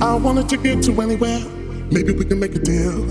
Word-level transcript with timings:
I 0.00 0.14
wanted 0.14 0.48
to 0.50 0.56
get 0.56 0.80
to 0.84 0.92
anywhere. 1.02 1.40
Maybe 1.90 2.12
we 2.12 2.24
can 2.24 2.38
make 2.38 2.54
a 2.54 2.60
deal. 2.60 3.04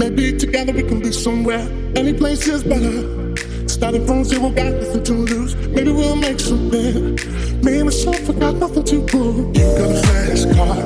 Maybe 0.00 0.36
together 0.36 0.70
we 0.72 0.82
can 0.82 1.00
be 1.00 1.12
somewhere. 1.12 1.66
Any 1.96 2.12
place 2.12 2.46
is 2.46 2.62
better. 2.62 3.36
Starting 3.66 4.06
from 4.06 4.24
zero, 4.24 4.50
got 4.50 4.70
nothing 4.70 5.02
to 5.04 5.12
lose. 5.14 5.56
Maybe 5.68 5.90
we'll 5.90 6.16
make 6.16 6.38
something. 6.38 7.14
Me 7.64 7.78
and 7.78 7.84
myself, 7.84 8.28
I 8.28 8.32
got 8.34 8.56
nothing 8.56 8.84
to 8.84 9.06
prove. 9.06 9.56
You 9.56 9.62
got 9.62 9.90
a 9.90 10.02
fast 10.02 10.52
car. 10.54 10.76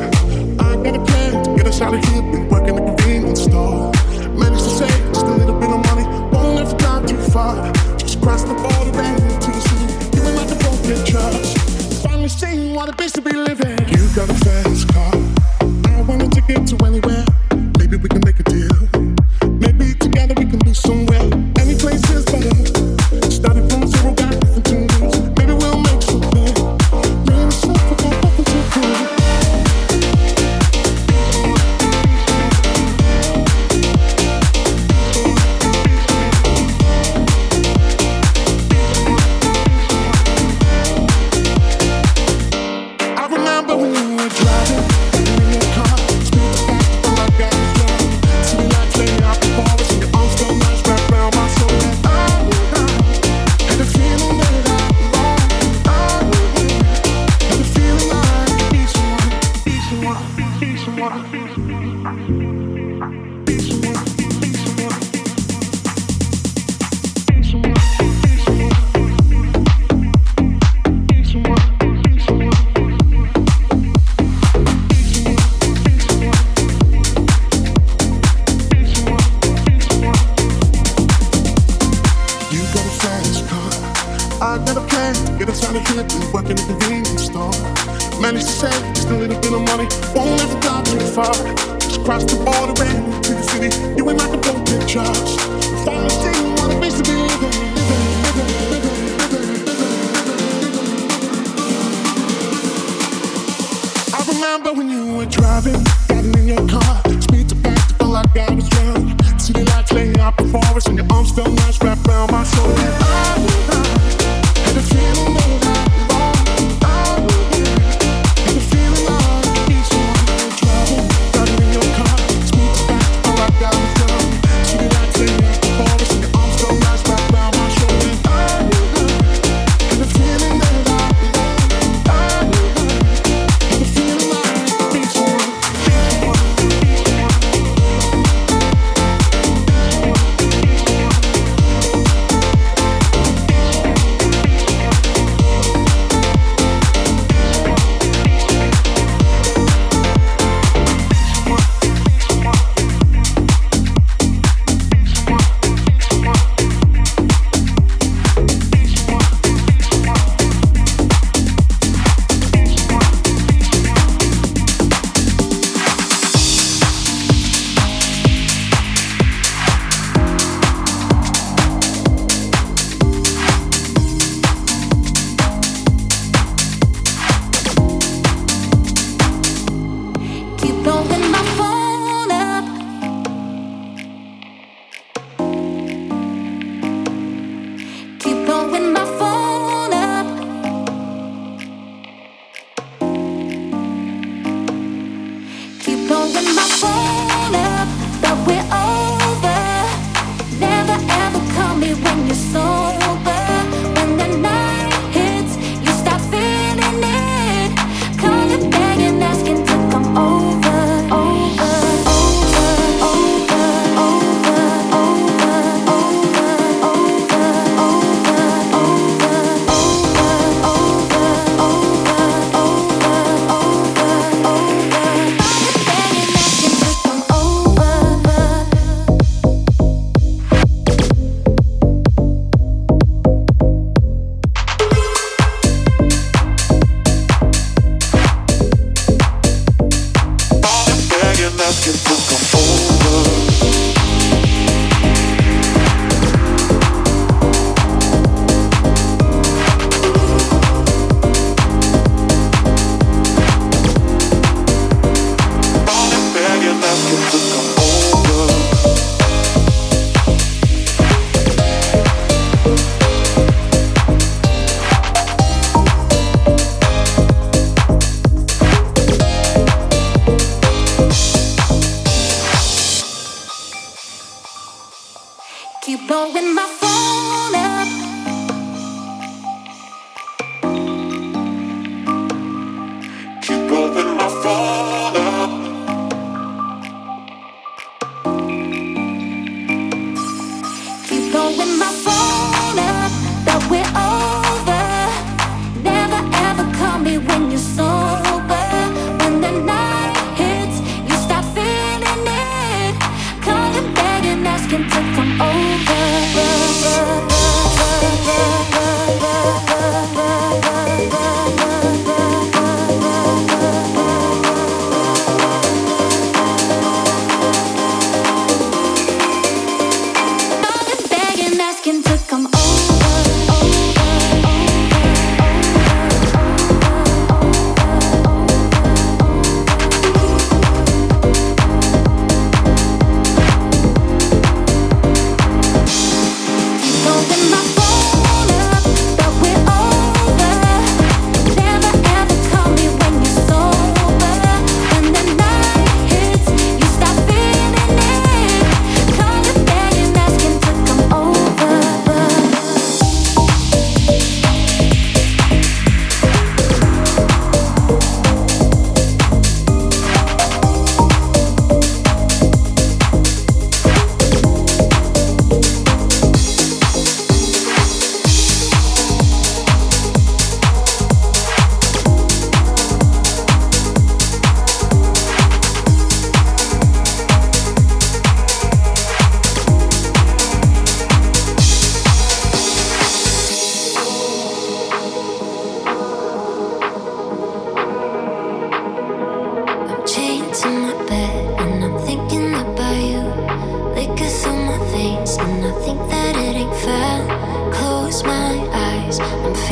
I 0.67 0.83
got 0.85 0.95
a 0.95 1.05
plan 1.05 1.45
to 1.45 1.57
get 1.57 1.67
us 1.67 1.81
out 1.81 1.95
of 1.95 2.05
here. 2.05 2.23
Been 2.23 2.49
working 2.49 2.79
a 2.79 2.95
convenience 2.95 3.43
store. 3.43 3.91
Managed 4.39 4.63
to 4.63 4.71
save 4.71 5.13
just 5.13 5.27
a 5.27 5.31
little 5.31 5.59
bit 5.59 5.69
of 5.69 5.85
money. 5.87 6.05
Won't 6.31 6.71
to 6.71 6.77
drive 6.77 7.07
too 7.07 7.19
far. 7.33 7.73
Just 7.99 8.21
cross 8.23 8.45
the 8.45 8.55
border 8.55 9.01
and 9.01 9.21
into 9.21 9.51
the 9.51 9.61
city. 9.67 10.17
You 10.17 10.23
ain't 10.29 10.37
like 10.37 10.51
a 10.53 10.59
broken 10.63 11.05
trust. 11.05 11.59
Finally 12.05 12.29
seeing 12.29 12.73
what 12.73 12.89
it 12.89 13.01
is 13.01 13.13
to 13.15 13.21
be 13.21 13.33
living. 13.33 13.79
You 13.89 14.09
got 14.15 14.31
a 14.31 14.35
fast 14.35 14.93
car. 14.93 15.24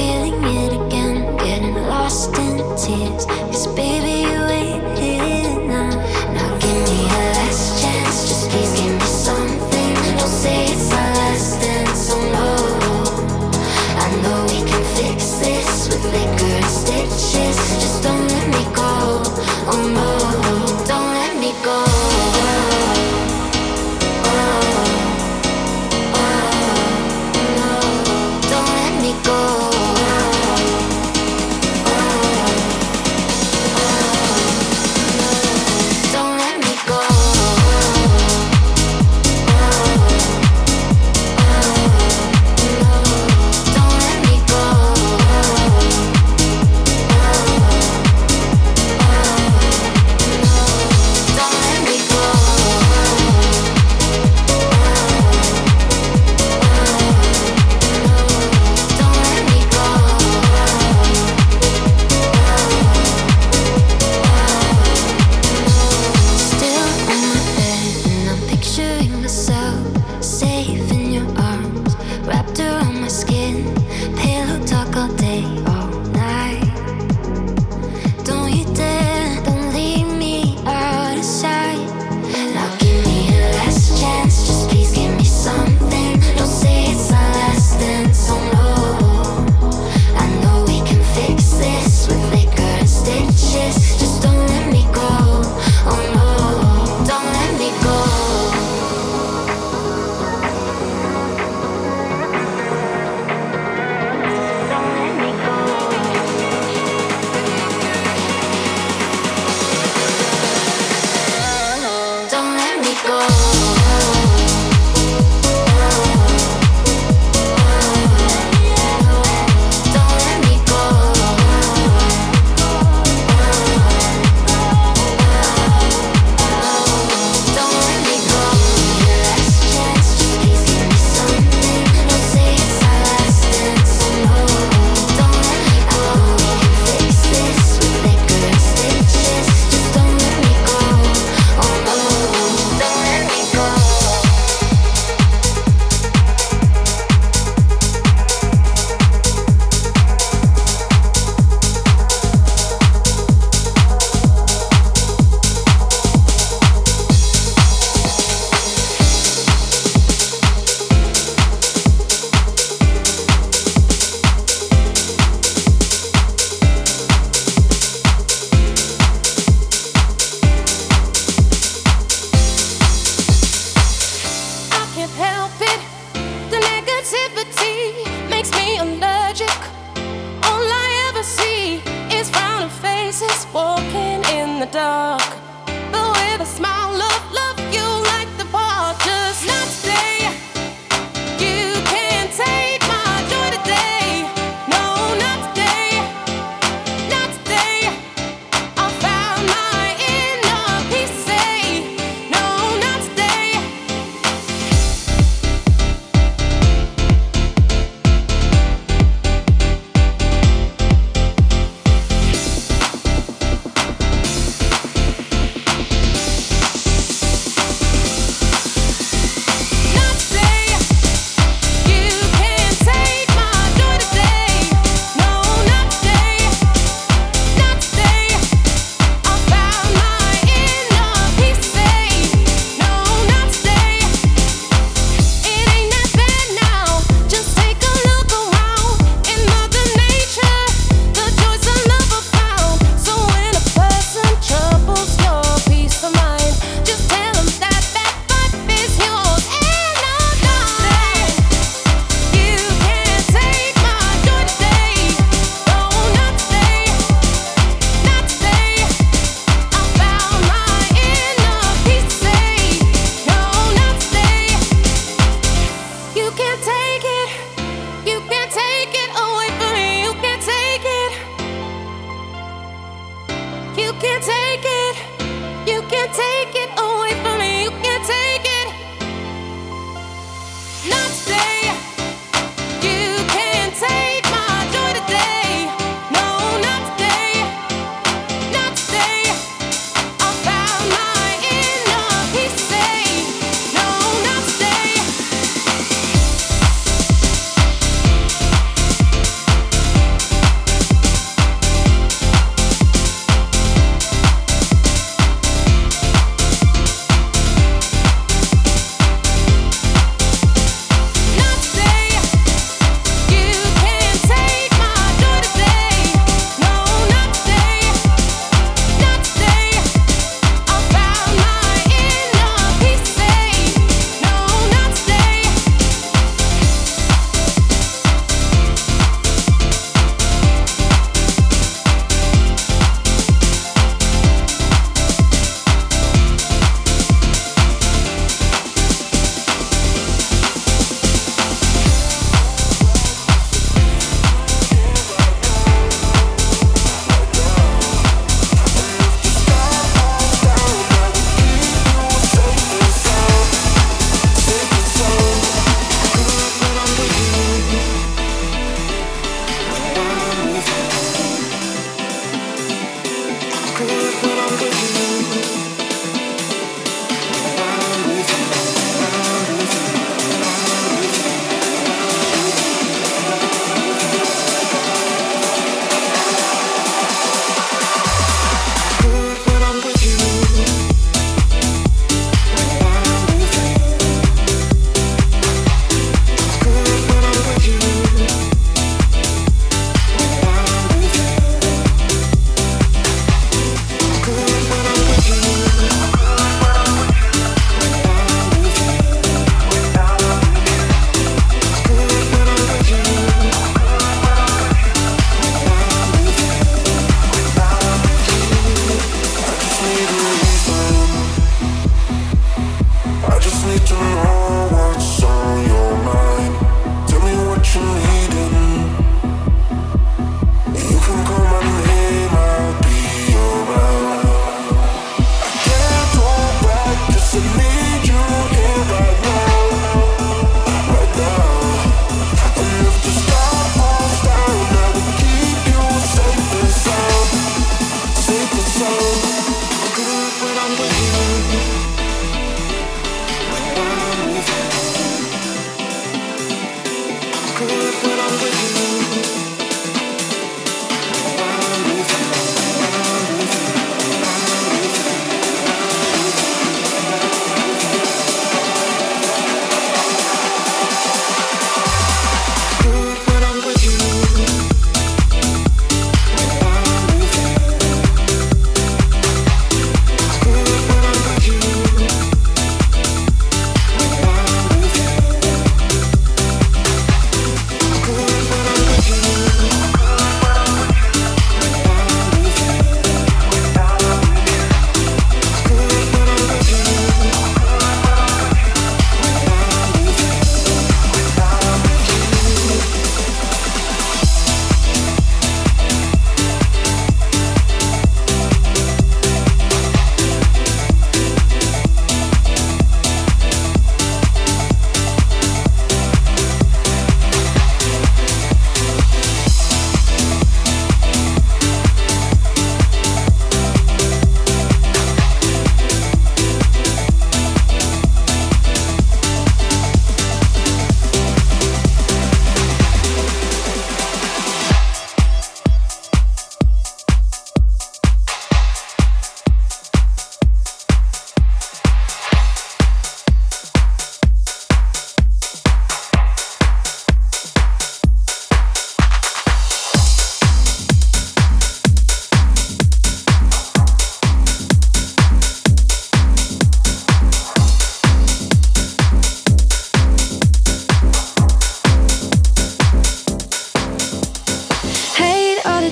feeling 0.02 0.51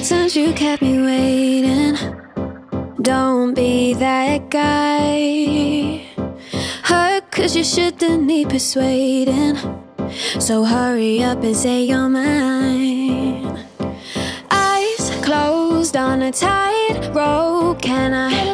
Since 0.00 0.08
times 0.08 0.36
you 0.36 0.54
kept 0.54 0.80
me 0.80 0.98
waiting. 1.02 1.94
Don't 3.02 3.52
be 3.52 3.92
that 3.92 4.48
guy. 4.48 6.06
Hurt 6.84 7.30
cause 7.30 7.54
you 7.54 7.62
shouldn't 7.62 8.22
need 8.22 8.48
persuading. 8.48 9.58
So 10.38 10.64
hurry 10.64 11.22
up 11.22 11.44
and 11.44 11.54
say 11.54 11.84
you're 11.84 12.08
mine. 12.08 13.62
Eyes 14.50 15.10
closed 15.22 15.98
on 15.98 16.22
a 16.22 16.32
tight 16.32 17.10
rope. 17.12 17.82
Can 17.82 18.14
I? 18.14 18.49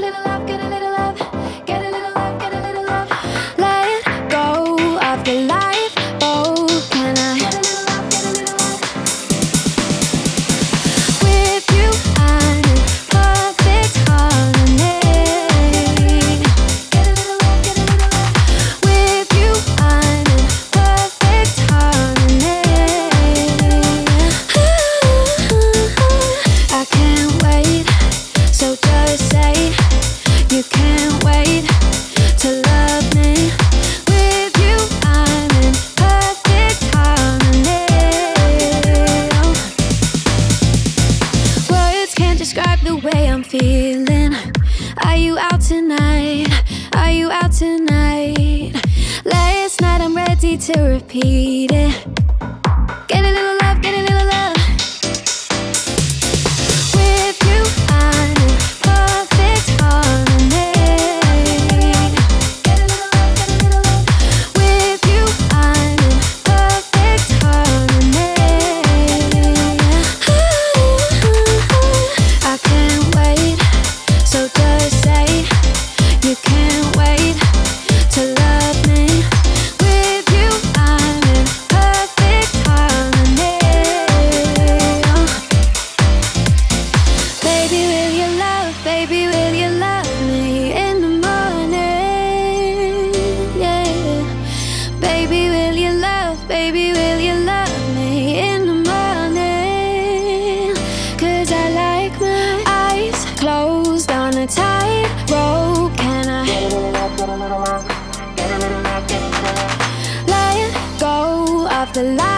the 111.96 112.02
light. 112.02 112.35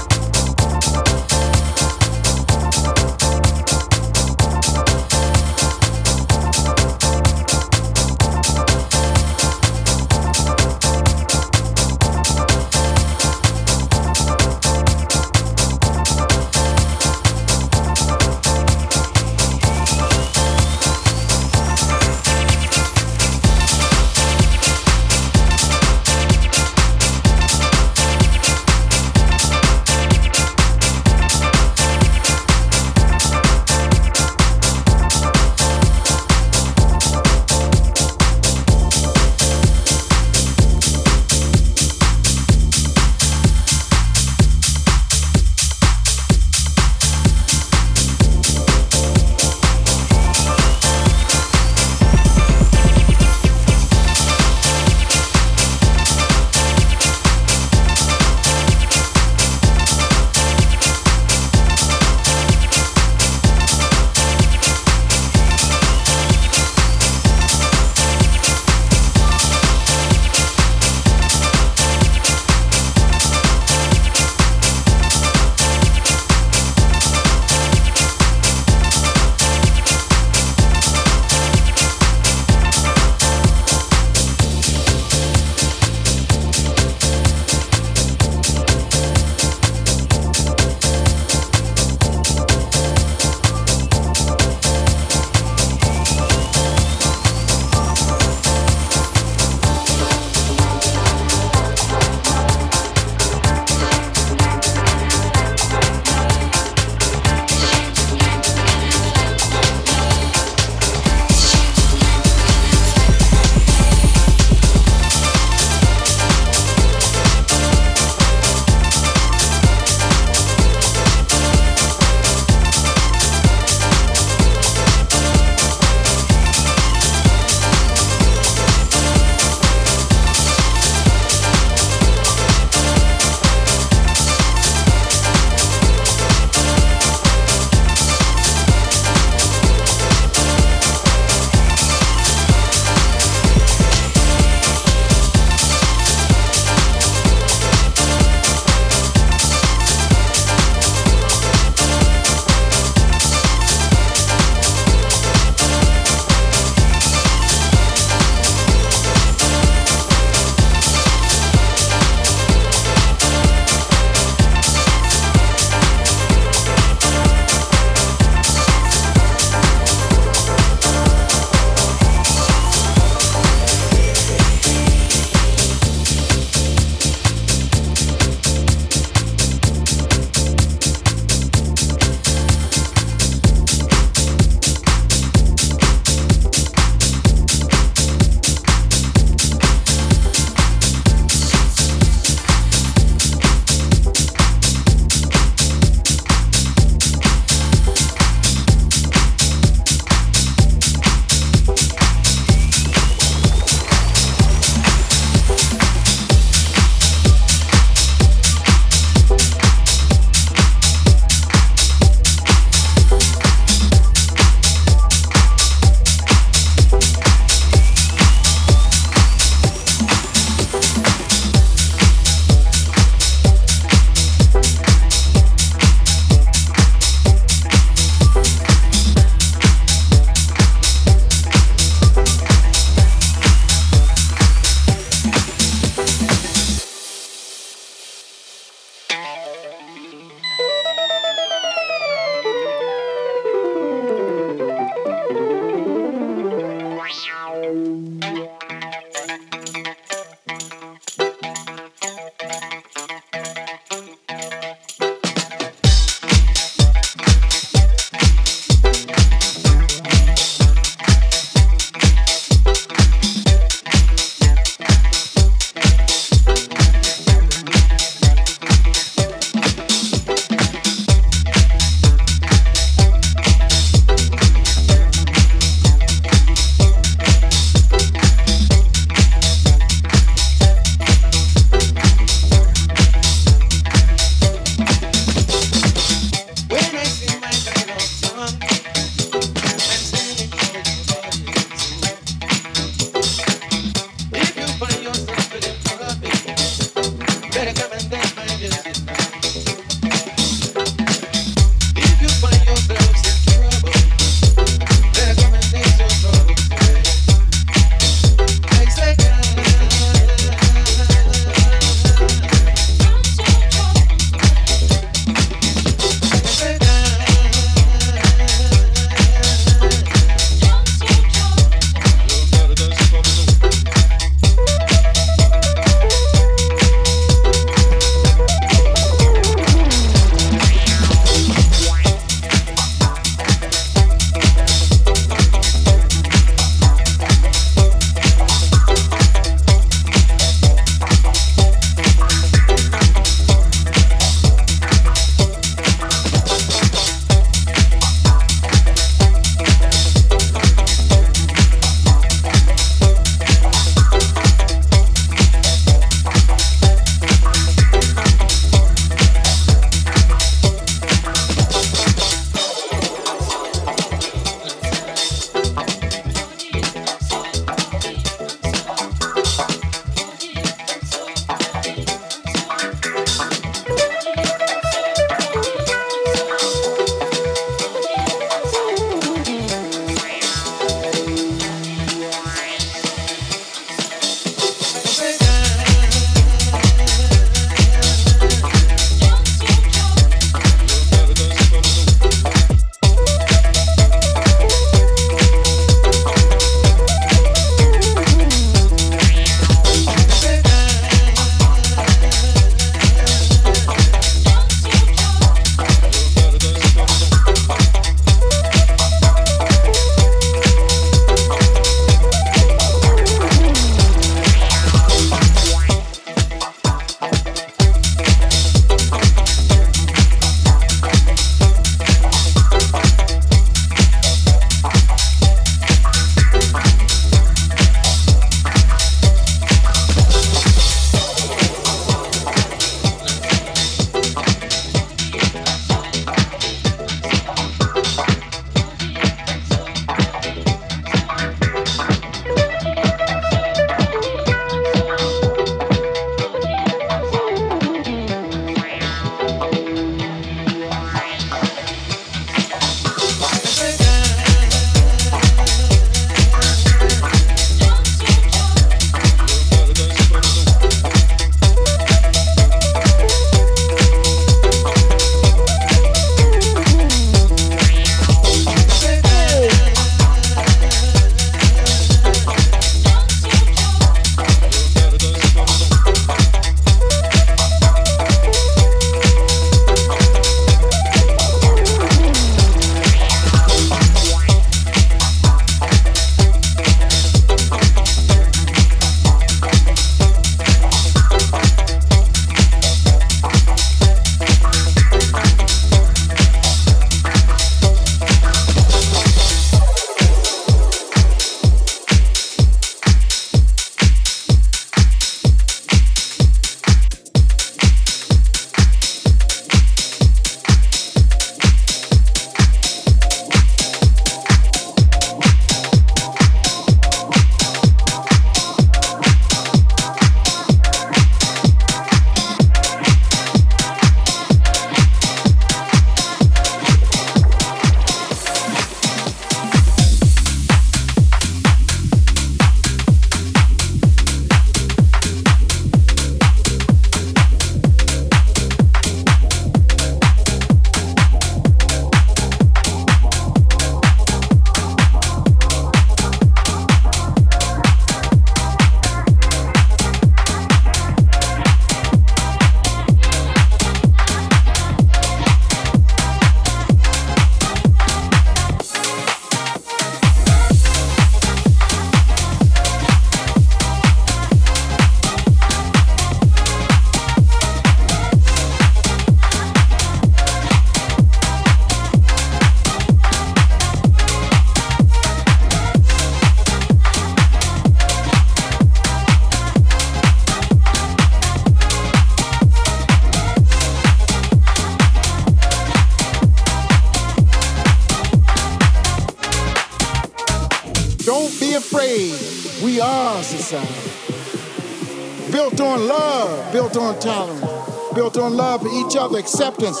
Acceptance. 599.36 600.00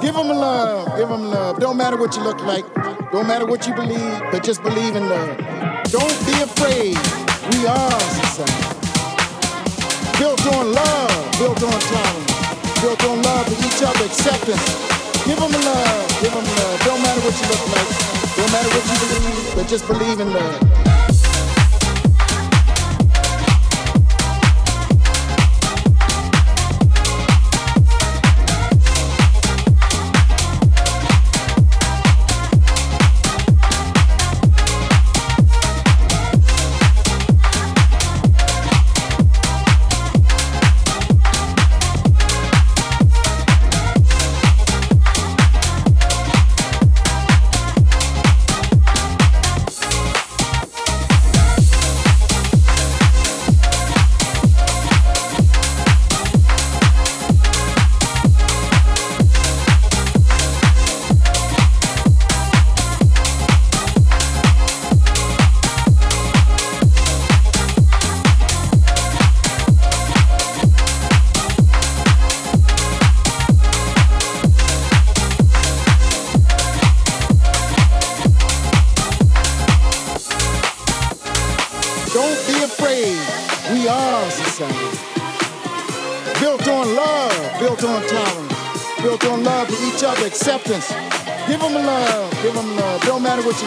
Give 0.00 0.14
them 0.14 0.28
love, 0.28 0.96
give 0.96 1.08
them 1.08 1.30
love. 1.30 1.58
Don't 1.58 1.76
matter 1.76 1.96
what 1.96 2.16
you 2.16 2.22
look 2.22 2.40
like, 2.42 2.64
don't 3.12 3.26
matter 3.26 3.46
what 3.46 3.66
you 3.66 3.74
believe, 3.74 4.20
but 4.30 4.42
just 4.44 4.62
believe 4.62 4.96
in 4.96 5.08
love. 5.08 5.36
Don't 5.90 6.18
be 6.26 6.34
afraid. 6.42 6.96
We 7.52 7.66
are 7.66 8.00
society. 8.00 8.78
Built 10.18 10.46
on 10.54 10.72
love, 10.72 11.38
built 11.38 11.62
on 11.62 11.80
tolerance, 11.80 12.80
built 12.80 13.04
on 13.04 13.22
love 13.22 13.46
for 13.46 13.66
each 13.66 13.82
other, 13.82 14.04
acceptance. 14.04 14.66
Give 15.24 15.38
them 15.38 15.52
love, 15.52 16.20
give 16.20 16.32
them 16.32 16.44
love. 16.44 16.80
Don't 16.84 17.02
matter 17.02 17.20
what 17.20 17.34
you 17.40 17.46
look 17.48 17.64
like, 17.74 17.88
don't 18.36 18.52
matter 18.52 18.70
what 18.74 18.84
you 18.90 18.98
believe, 19.06 19.54
but 19.54 19.68
just 19.68 19.86
believe 19.86 20.20
in 20.20 20.32
love. 20.32 20.87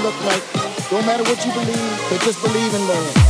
Look 0.03 0.25
like, 0.25 0.43
don't 0.89 1.05
matter 1.05 1.23
what 1.23 1.45
you 1.45 1.51
believe, 1.53 2.09
but 2.09 2.21
just 2.21 2.41
believe 2.41 2.73
in 2.73 2.87
love. 2.87 3.20